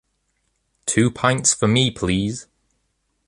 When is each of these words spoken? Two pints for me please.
Two 0.87 1.11
pints 1.11 1.53
for 1.53 1.67
me 1.67 1.91
please. 1.91 2.47